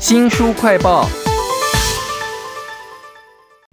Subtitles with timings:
[0.00, 1.06] 新书快报。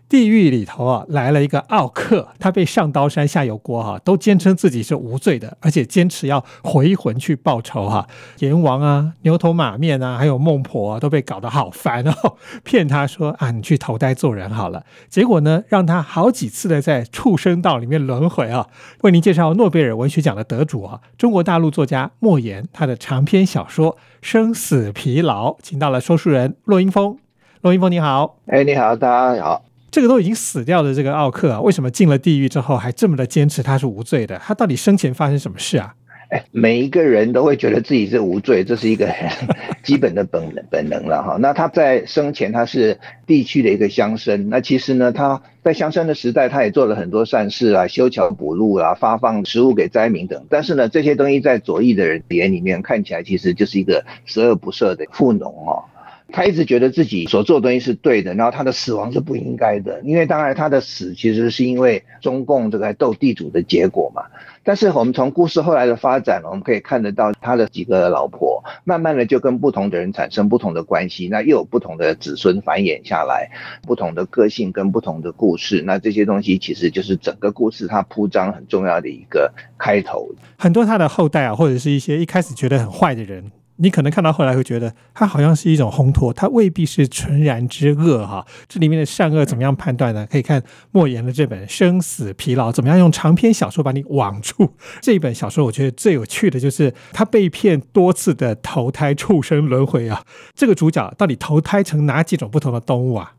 [0.10, 8.08] 地狱里头啊，来了一个奥克，他被上刀山下油锅哈，都坚称自己是无罪的，而且坚持要回魂去报仇哈。
[8.40, 12.14] 阎王啊，牛头马面啊，还有孟婆啊，都被搞得好烦哦，
[12.64, 14.86] 骗他说啊，你去投胎做人好了。
[15.10, 18.68] 结果呢，让他好几次的在畜生道里面轮回啊。
[19.02, 27.18] 为您介绍诺贝尔文学奖的得主啊，中国大陆作家莫言，他的长篇小说《生死疲劳》，请到了说书人骆英峰。
[27.62, 29.67] 骆英峰你好，哎，你好，大家好。
[29.90, 34.38] 这个都已经死掉的这个奥克啊，为什么进了地狱之后还这么的坚持他是无罪的？
[34.44, 35.94] 他到底生前发生什么事啊？
[36.30, 39.10] 哎，每一个人都会觉得自己是无罪，这是一个
[39.82, 41.38] 基本的本能本能了哈。
[41.40, 50.46] 那他在生前他是地区的一个乡绅，那其实呢他在乡绅的时代他也做了很多善事啊，修桥补路啊，发放食物给灾民等。
[50.50, 55.82] 但是呢这些东西在左翼的人眼里面看起来其实就是一个十恶不赦的富农哦。
[56.32, 64.24] 他一直觉得自己所做的东西是对的，然后他的死亡是不应该的，因为当然他的死其实是因为中共这个斗地主的结果嘛。
[64.64, 73.50] 但是我们从故事后来的发展，我们可以看得到他的几个老婆，慢慢的就跟不同的人产生不同的关系，那又有不同的子孙繁衍下来，
[73.84, 80.30] 不同的个性跟不同的故事，那这些东西其实就是整个故事它铺张很重要的一个开头。
[80.58, 83.50] 很多他的后代啊，或者是一些一开始觉得很坏的人。
[83.78, 88.46] 你可能看到后来会觉得，它好像是一种烘托，它未必是纯然之恶哈。
[88.68, 90.28] 这里面的善恶怎么样判断呢？
[90.30, 90.62] 可以看
[90.92, 94.74] 莫言的这本《生死疲劳》，怎么样用长篇小说把你网住。
[95.02, 100.24] 这一本小说我觉得最有趣的就是他被骗多次的投胎畜生轮回啊。
[100.54, 103.34] 这个主角到底投胎成哪几种不同的动物啊？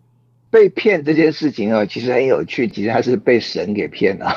[0.50, 4.34] 被骗这件事情啊，其实很有趣，其实他是被神给骗了。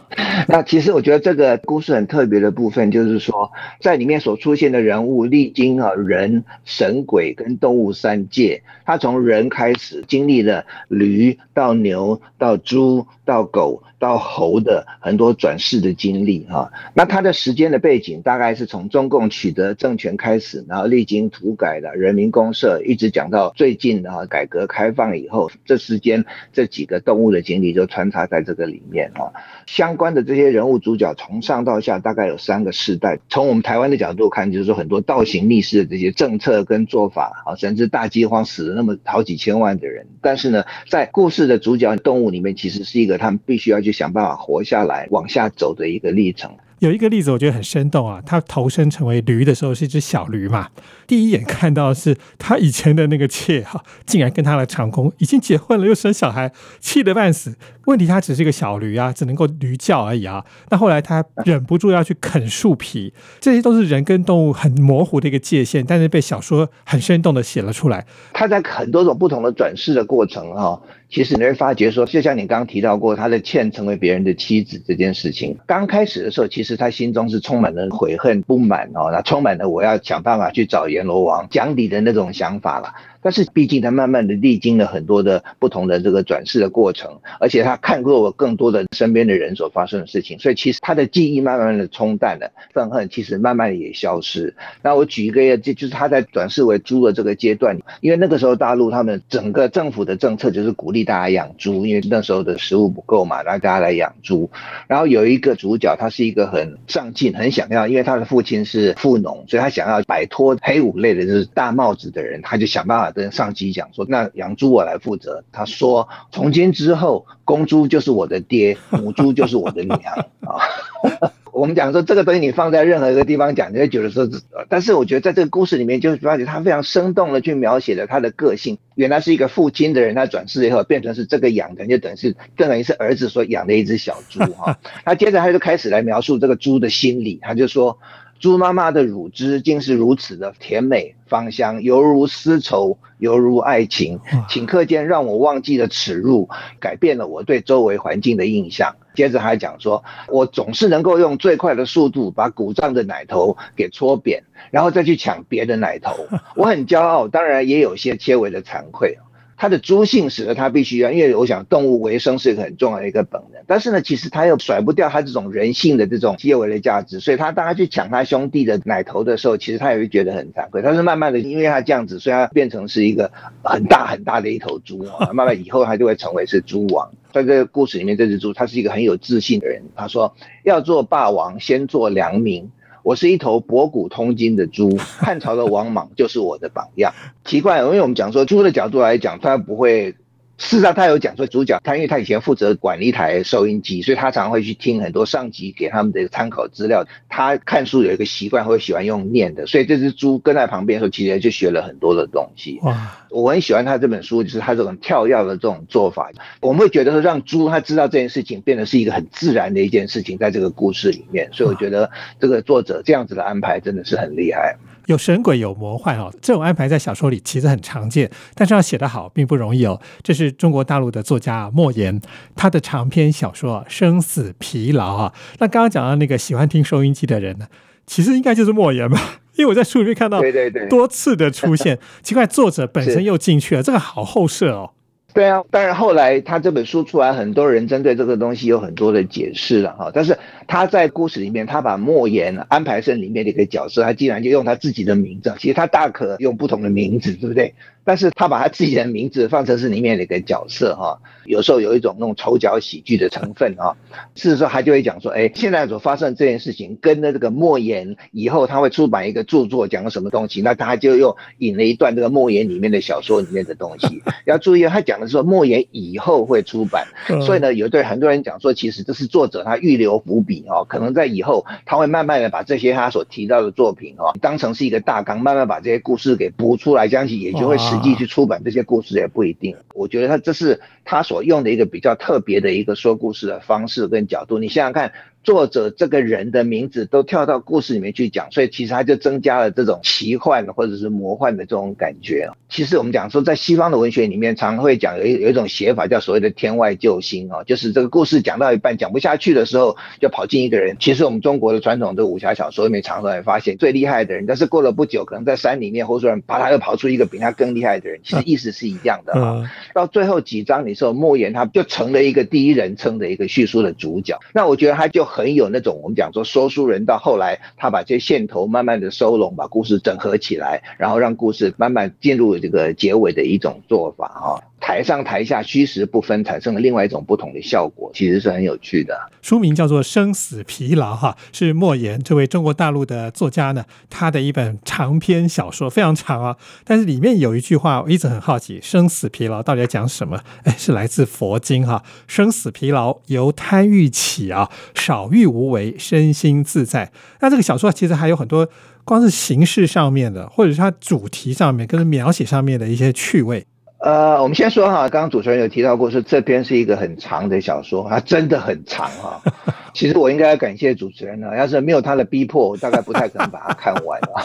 [0.46, 16.70] 那其实我觉得这个故事很特别的部分，就是说在里面所出现的人物，历经啊人、神、鬼跟动物三界，他从人开始经历了驴到牛到猪到狗到猴的很多转世的经历哈。
[16.92, 29.32] 那他的时间的背景大概是从中共取得政权开始，然后历经土改的人民公社，一直讲到最近的改革开放以后，这时间这几个动物的经历就穿插在这个里面啊，
[29.64, 30.22] 相关的。
[30.24, 33.20] 这些人物主角从上到下大概有三个世代。
[33.28, 40.06] 从我们台湾的角度看，就是说很多倒行逆施的这些政策跟做法啊，甚至大饥荒死了那么好几千万的人。
[40.22, 46.58] 但是呢，在故事的主角动物里面，其实是一个他们必须要去想办法活下来、往下走的一个历程。
[46.84, 50.68] 有一个例子我觉得很生动啊，他投身成为驴的时候是一只小驴嘛，
[51.06, 57.54] 第一眼看到是他以前的那个妾哈，竟然跟他的长工已经结婚了又生小孩，气得半死。
[57.86, 60.44] 问题他只是一个小驴啊，只能够驴叫而已啊。
[60.70, 68.04] 那后来他忍不住要去啃树皮，这些都是人跟动物很模糊的一个界限，但是被小说很生动的写了出来。
[68.34, 70.80] 他在很多种不同的转世的过程哈。
[71.10, 82.94] 其实你会发觉说，就像你刚刚提到过，他的倩成为别人的妻子这件事情，刚开始的时候，其实他心中是充满了悔恨、不满哦，那充满了我要想办法去找阎罗王讲理的那种想法了。
[83.24, 94.54] 但是毕竟他慢慢的历经了很多的不同的这个转世的过程，而且他看过更多的身边的人所发生的事情，所以其实他的记忆慢慢的冲淡了，愤恨其实慢慢的也消失。
[94.82, 104.50] 那我举一个例子，就是他在转世为猪的这个阶段，因为那个时候大陆他们整个政府的政策就是鼓励大家养猪，因为那时候的食物不够嘛，让大家来养猪。
[104.86, 113.13] 然后有一个主角，他是一个很上进、很想要，因为他的父亲是富农，所以他想要摆脱黑五类的就是大帽子的人，他就想办法。
[113.14, 115.44] 跟上级讲说，那养猪我来负责。
[115.52, 119.98] 他说，从今之后，公猪就是我的爹，母猪就是我的娘
[120.42, 121.30] 啊。
[121.54, 124.28] 我们讲说这个东西，你放在任何一个地方讲，你会觉得说，
[124.68, 128.76] 但是我觉得在这个故事里面，就是发觉他非常生动的去描写了他的个性。
[128.96, 134.76] 原来是一个父亲的人，他转世以后变成是这个养的，就等于是等于是儿子所养的一只小猪哈。
[135.04, 137.98] 他接着他就开始来描述这个猪的心理，他就说。
[138.44, 144.20] 猪妈妈的乳汁竟是如此的甜美芳香，犹如丝绸，犹如爱情。
[144.50, 148.96] 顷刻间让我忘记了耻辱，改变了我对周围环境的印象。
[149.14, 156.14] 接着还讲说，我总是能够用最快的速度把鼓胀的奶头给搓扁，然后再去抢别的奶头。
[156.54, 159.16] 我很骄傲，当然也有些切微的惭愧。
[159.56, 170.82] 他的猪性使得他必须要，因为我想动物为生是一个很重要的一个本能，但是呢，其实他又甩不掉他这种人性的这种细微的价值，所以他当他去抢他兄弟的奶头的时候，其实他也会觉得很惭愧。
[170.82, 173.30] 他是慢慢的，因为他这样子，所以他变成是一个
[173.62, 177.10] 很大很大的一头猪啊， 慢慢以后他就会成为是猪王。
[177.32, 182.70] 在这个故事里面，这只猪它是一个很有自信的人，他说要做霸王，先做良民。
[183.04, 187.12] 我是一头博古通今的猪，汉朝的王莽就是我的榜样。
[187.44, 190.16] 奇怪，因为我们讲说猪的角度来讲，它不会。
[190.56, 197.04] 事实上，他有讲说，主角他因为他以前负责管一台收音机，所以他常会去听很多上级给他们的参考资料。
[197.28, 202.78] 他看书有一个习惯，会喜欢用念的，所以这只猪跟在旁边的时候，其实就学了很多的东西。
[202.82, 203.20] 哇！
[203.30, 206.30] 我很喜欢他这本书，就是他这种跳跃的这种做法。
[206.60, 211.48] 我们会觉得说，让猪他知道这件事情，变得是一个很自然的一件事情，在这个故事里面。
[211.52, 212.08] 所以我觉得
[212.38, 214.76] 这个作者这样子的安排真的是很厉害。
[215.06, 220.00] 有神鬼，有魔幻哦，这种安排在小说里其实很常见，但是要写得好并不容易哦。
[220.22, 222.20] 这是中国大陆的作家莫言，
[222.54, 225.32] 他的长篇小说《生死疲劳》啊。
[225.58, 227.66] 那刚刚讲到那个喜欢听收音机的人呢，
[228.06, 229.40] 其实应该就是莫言吧？
[229.56, 231.98] 因为我在书里面看到，对对对，多次的出现。
[232.22, 234.90] 奇怪，作者本身又进去了，这个好后设哦。
[235.34, 240.08] 对啊，当然后来他这本书出来，很多人针对这个东西有很多的解释了哈。
[240.14, 240.38] 但是
[240.68, 245.52] 他在故事里面，他把莫言安排成里面的一个角色，他竟然就用他自己的名字。
[245.58, 247.74] 其实他大可用不同的名字，对不对？
[248.06, 251.18] 但是他把他自己的名字放成是里面的一个角色哈。
[251.46, 253.96] 有时候有一种那种丑角喜剧的成分啊。
[254.34, 260.60] 事实上，他就会讲说，哎，现在所发生这件事情，跟着这个莫言以后他会出版一个著作，讲什么东西？
[260.60, 264.22] 那他就又引了一段这个莫言里面的小说里面的东西。
[264.44, 267.06] 要注意，他讲的说莫言以后会出版，
[267.42, 279.76] 所以呢，有对很多人讲说，其实这是作者他预留伏笔哦，可能在以后他会慢慢的把这些他所提到的作品哦，当成是一个大纲，慢慢把这些故事给补出来，这样子也就会实际去出版这些故事也不一定。
[279.94, 284.58] 我觉得他这是他所用的一个比较特别的一个说故事的方式跟角度。
[284.58, 285.12] 你想想看。
[285.44, 292.48] 作者这个人的名字都跳到故事里面去讲，所以其实他就增加了这种奇幻或者是魔幻的这种感觉。
[292.70, 300.96] 其实我们讲说，在西方的文学里面，常会讲有一有一种写法叫所谓的天外救星啊，就是这个故事讲到一半讲不下去的时候，就跑进一个人。
[300.98, 309.70] 其实我们中国的传统的武侠小说里面，常常会发现最厉害的人，但是过了不久，可能在山里面，或者说把他又跑出一个比他更厉害的人，其实意思是一样的啊。
[309.92, 315.28] 到最后几章，你说莫言他就成了一个第一人称的一个叙述的主角，那我觉得他就。
[315.34, 324.62] 很有那种我们讲说说书人到后来，他把这些线头慢慢的收拢，把故事整合起来，然后让故事慢慢进入这个结尾的一种做法哈。
[324.86, 329.18] 台上台下虚实不分，产生了另外一种不同的效果，其实是很有趣的。
[329.40, 336.58] 书名叫做《生死疲劳》哈，是莫言这位中国大陆的作家呢，他的一本长篇小说，非常长啊。
[336.84, 340.38] 但是里面有一句话，我一直很好奇，《生死疲劳》到底在讲什么？
[340.64, 347.06] 哎，是来自佛经哈，《生死疲劳由贪欲起啊，少欲无为，身心自在》。
[347.40, 348.68] 那这个小说其实还有很多，
[349.04, 353.64] 光是形式上面的，或者是它主题上面跟描写上面的一些趣味。
[354.04, 359.40] 呃，我们先说哈，刚刚主持人有提到过，说这篇是一个很长的小说，它真的很长哈。
[359.94, 364.44] 其实我应该要感谢主持人呢，要是没有他的逼迫，我大概不太可能把它看完啊。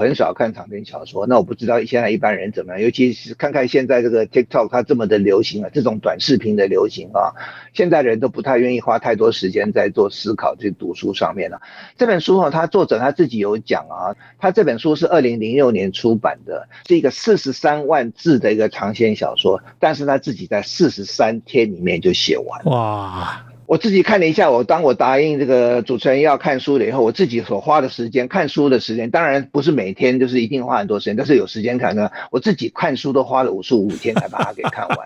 [0.00, 7.36] 很少看长篇小说，那我不知道现在一般人怎么样，尤其是看看现在这个 TikTok 它这么的流行啊，这种短视频的流行啊，
[7.74, 11.60] 现在人都不太愿意花太多时间在做思考、去读书上面了。
[11.98, 22.64] 这本书哈，他作者他自己有讲啊，他这本书是二零零六年出版的，是一个四十三万字的一个长篇小说，但是他自己在四十三天里面就写完。
[22.64, 23.44] 哇！
[23.70, 34.98] 我自己看了一下，我当我答应这个主持人要看书了以后，我自己所花的时间看书的时间，当然不是每天就是一定花很多时间，但是有时间看呢，我自己看书都花了五十五天才把它给看完。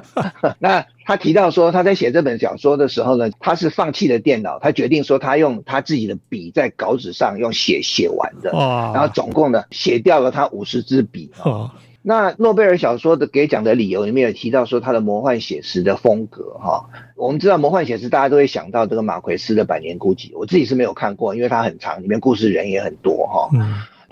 [0.58, 8.50] 那他提到说他在写这本小说的时候呢，他是放弃了电脑，他决定说他用他自己的笔在稿纸上用写写完的，
[8.94, 11.30] 然后总共呢写掉了他五十支笔。
[12.06, 23.48] 那诺贝尔小说的给奖的理由里面有提到说他的魔幻写实的风格哈，我们知道魔幻写实大家都会想到这个马奎斯的《百年孤寂》，我自己是没有看过，因为它很长，里面故事人也很多哈。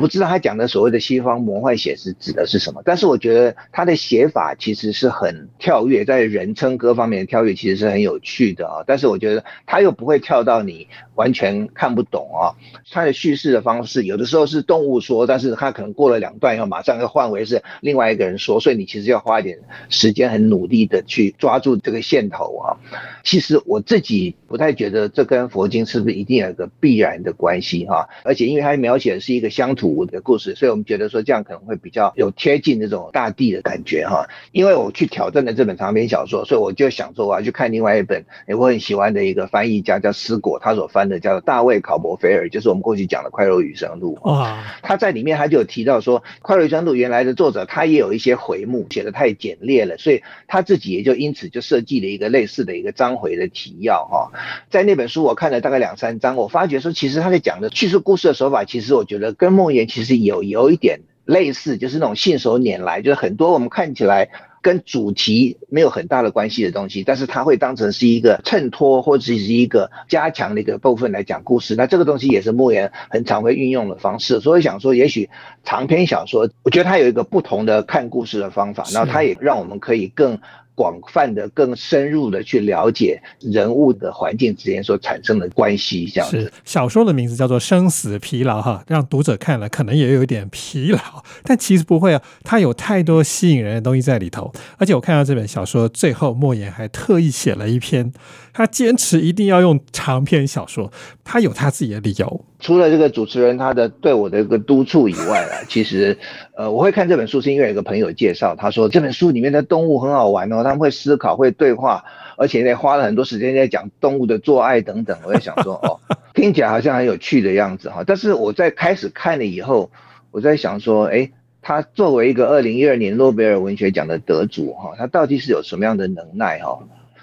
[0.02, 8.82] 不知道他讲的所谓的西方魔幻写实指的是什么，但是我觉得他的写法其实是很跳跃，在人称各方面的跳跃其实是很有趣的啊。
[8.84, 12.50] 但是我觉得他又不会跳到你完全看不懂啊。
[12.90, 19.56] 他的叙事的方式有的时候是动物说，但是他可能过了两段以后马上又换为是另外一个人说，所以你其实要花一点
[19.88, 22.74] 时间，很努力的去抓住这个线头啊。
[23.22, 28.08] 其实我自己不太觉得这跟佛经是不是一定有一个必然的关系哈。
[28.24, 29.91] 而且因为他描写的是一个乡土。
[29.94, 34.26] 土的故事，所以我们觉得说这样可能会比较有贴近那种大地的感觉哈。
[34.52, 38.24] 因为我去挑战了这本长篇小说，所以我就想说我要去看另外一本
[38.58, 44.64] 我很喜欢的一个翻译家叫思果，他所翻的叫做大卫考伯菲尔，就是我们过去讲的《快乐与生路》哇。
[44.82, 54.30] 他在里面他就有提到说，《快乐与生路》原来的作者他也有一些回目写的太简略了，所以他自己也就因此就设计了一个类似的一个章回的提要哈。
[54.70, 59.52] 在那本书我看了大概两三章，我发觉说其实他在讲的叙述故事的手法，其实我觉得跟
[59.86, 64.28] 其实有有一点类似，就是那种信手拈来，就是很多我们看起来。
[64.64, 71.74] 跟主题没有很大的关系的东西，但是它会当成是一个衬托或者是一个加强的一个部分来讲故事。
[71.74, 74.38] 那这个东西也是莫言很常会运用的方式。
[74.38, 75.28] 所以想说，也许
[75.64, 80.38] 长篇小说，我觉得它有一个不同的看故事的方法，然后它也让我们可以更。
[80.82, 86.52] 广泛的、更深入的去了解人物的环境之间所产生的关系，这样子。
[86.64, 90.98] 小说的名字叫做《生死疲劳》哈，让读者看了可能也有点疲劳，
[91.44, 94.52] 但其实不会啊，它有太多吸引人的东西在里头。
[94.76, 98.12] 而且我看到这本小说最后，莫言还特意写了一篇，
[98.52, 100.90] 他坚持一定要用长篇小说，
[101.24, 102.44] 他有他自己的理由。
[102.60, 106.16] 除了这个主持人他的对我的一个督促以外啊， 其实，
[106.54, 112.04] 呃，我会看这本书是因为有个朋友介绍，他说这本书里面的动物很好玩哦，他们会思考、会对话，
[112.36, 115.18] 而且呢花了很多时间在讲动物的做爱等等。
[115.24, 115.98] 我在想说，哦，
[116.34, 118.04] 听起来好像很有趣的样子哈。
[118.06, 119.90] 但是我在开始看了以后，
[120.30, 121.30] 我在想说，哎，
[121.62, 126.78] 他作为一个二零一二年诺贝尔文学奖的得主哈，他到底是有什么样的能耐哈？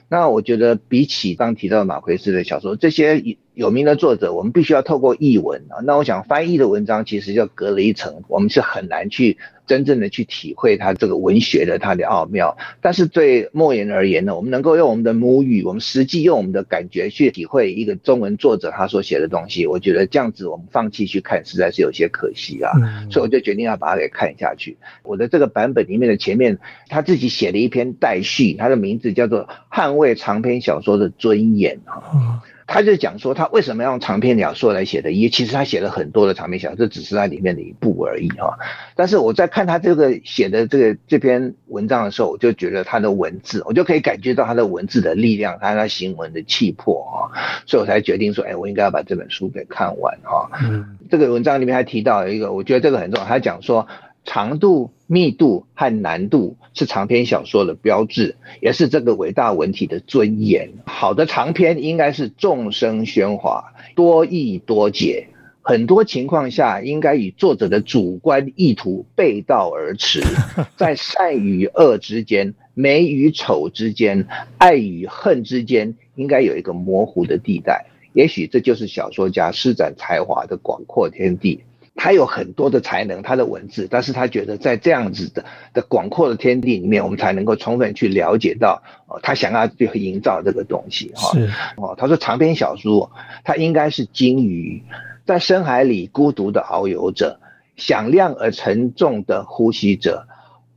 [0.09, 5.79] 那我觉得比起刚提到马奎斯的小说，这些有名的作者，我们必须要透过译文啊。
[5.83, 9.37] 那我想翻译的文章其实就隔了一层，我们是很难去。
[9.69, 22.71] 真正的去体会他这个文学的它的奥妙，但是对莫言而言呢，我们能够用我们的母语，我们实际用我们的感觉去体会一个中文作者他所写的东西，我觉得这样子我们放弃去看实在是有些可惜啊，
[23.11, 24.75] 所以我就决定要把它给看下去。
[25.03, 26.57] 我的这个版本里面的前面
[26.87, 32.41] 他自己写了一篇代序，他的名字叫做《捍卫长篇小说的尊严》啊。
[32.71, 35.11] 他就讲说，他为什么要用长篇小说来写的？
[35.11, 38.59] 因为其实他写了很多的长篇小说，这只是他里面的一部而已哈。
[38.95, 47.31] 但是我在看他这个写的这个这篇文章的时候，我就觉得他的文字，我就可以感觉到他的文字的力量，他他行文的气魄哈。
[47.65, 50.49] 所以我才决定说，哎，我应该要把这本书给看完哈。
[50.61, 53.27] 嗯，这个文章里面还提到一个，我觉得这个很重要。
[53.27, 53.87] 他讲说。
[54.29, 60.69] 长度、密度和难度是长篇小说的标志，也是这个伟大文体的尊严。
[60.85, 65.29] 好的长篇应该是众声喧哗、多义多解，
[65.63, 70.21] 很多情况下应该与作者的主观意图背道而驰，
[70.77, 74.27] 在善与恶之间、美与丑之间、
[74.59, 77.83] 爱与恨之间，应该有一个模糊的地带。
[78.13, 81.63] 也许这就是小说家施展才华的广阔天地。
[82.01, 91.37] 他有很多的才能，他的文字，但是他觉得在这样子的的广阔的天地里面，我们才能够充分去了解到，哦，他想要去营造这个东西，哈，
[91.75, 93.11] 哦，他说长篇小说，
[93.43, 94.81] 它应该是鲸鱼
[95.25, 97.37] 在深海里孤独的遨游者，
[97.75, 100.25] 响亮而沉重的呼吸者，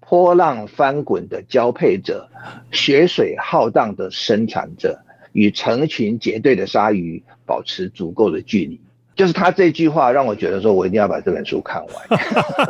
[0.01, 2.29] 波浪翻滚的交配者，
[2.73, 4.99] 血水浩荡的生产者，
[5.31, 8.81] 与成群结队的鲨鱼保持足够的距离。
[9.15, 12.21] 就是他这句话让我觉得说，我一定要把这本书看完。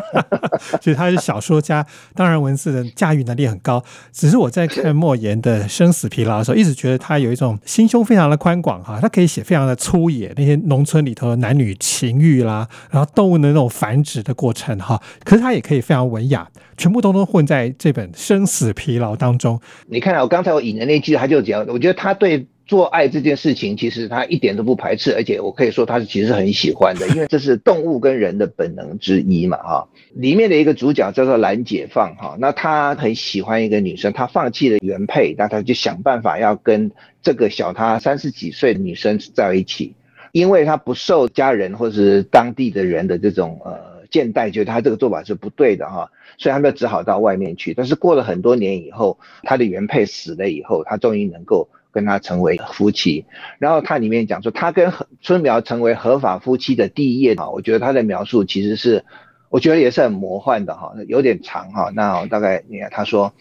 [0.81, 3.83] 其实他是小说家，当然文字的驾驭能力很高。
[4.13, 15.01] 只是我在看莫言的《生死疲劳》的时候，一直觉得他有一种心胸非常的宽广哈，他可以写非常的粗野，那些农村里头的男女情欲啦，然后动物的那种繁殖的过程哈。
[15.25, 19.61] 可是他也可以非常文雅，全部都能混在这本《生死疲劳》当中。
[19.87, 22.47] 你看我刚才我引的那句，他就讲，我觉得他对。
[22.65, 29.89] 做爱这件事情，其实他一点都不排斥，而且我可以说他是其实很喜欢的， 因为这是动物跟人的本能之一嘛，哈。
[30.15, 36.91] 里面的一个主角叫做蓝解放，哈，那他很喜欢一个女生，他放弃了原配，那他就想办法要跟
[37.23, 39.95] 这个小他三十几岁的女生在一起，
[40.31, 47.75] 因为他不受家人或是当地的人的这种呃见待，觉得他这个做法是不对的，哈，所以他们只好到外面去。
[47.75, 51.69] 但是过了很多年以后，他的原配死了以后，他终于能够。
[51.93, 53.27] 跟他成为夫妻，
[53.59, 59.05] 然后他里面讲说，他跟春苗成为合法夫妻的第一页啊，我觉得他的描述其实是，
[59.51, 61.93] 我觉得也是很魔幻的哈，有点长哈。
[61.95, 63.35] 那大概你看他说，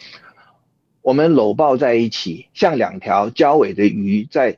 [1.02, 4.58] 我们搂抱在一起，像两条交尾的鱼在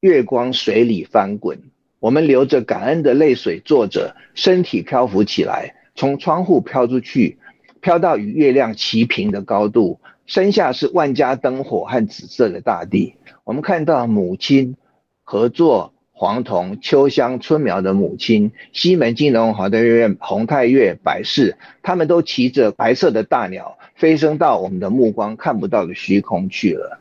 [0.00, 1.58] 月光水里翻滚，
[2.00, 7.38] 我们流着感恩的泪水坐着，身体漂浮起来，从窗户飘出去，
[7.80, 10.00] 飘到与月亮齐平的高度。
[10.28, 14.76] 身下是万家灯火和紫色的大地，我们看到母亲
[15.24, 27.00] 合作黄铜、秋香、春苗的母亲，西门金龙、华德院、红太月、百世，他们都骑着白色的大鸟，飞升到我们的目光看不到的虚空去了。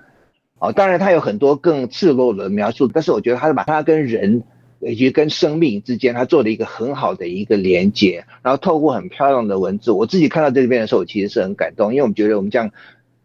[0.60, 4.44] 哦，当然他有很多更赤裸裸的描述，但是我觉得他是把它跟人
[4.80, 12.72] 以及跟生命之间，他做了一个很好的一个连接，然后透过很漂亮的文字，我自己看到这边的时候，其实是很感动，因为我们觉得我们这样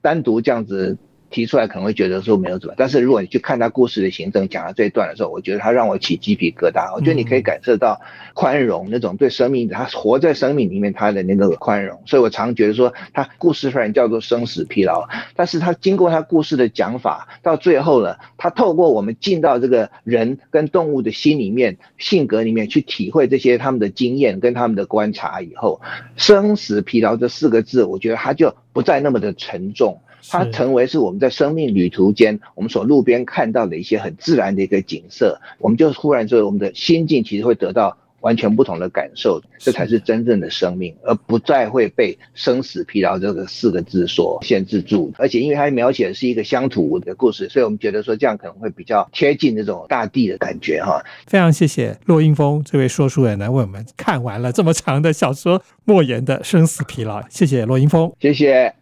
[0.03, 0.99] 单独这样子。
[1.33, 6.95] 提出来可能会觉得说没有怎么，但是如果你去看他故事的行程讲到这一段的时候，我觉得他让我起鸡皮疙瘩。
[6.95, 8.01] 我觉得你可以感受到
[8.35, 12.01] 宽容那种对生命，他活在生命里面他的那个宽容。
[12.07, 25.81] 所以我常觉得说他故事虽然叫做生死疲劳，但是他经过他故事的讲法，到最后呢，他透过我们进到这个人跟动物的心里面、性格里面去体会这些他们的经验跟他们的观察以后，
[26.17, 30.01] 生死疲劳这四个字，我觉得他就不再那么的沉重。
[30.29, 45.13] 它成为是我们在生命旅途间，我们所路边看到的一些很自然的一个景色，我们就忽然说，我们的心境其实会得到完全不同的感受，这才是真正的生命，而不再会被生死疲劳这个四个字所限制住。
[45.19, 51.03] 而且，因为它描写的是一个乡土的故事，所以我们觉得说这样可能会比较贴近那种大地的感觉哈。
[51.27, 58.82] 非常谢谢骆英峰这位说书人来为我们看完了这么长的小说《莫言的生死疲劳》，谢谢骆英峰，谢谢。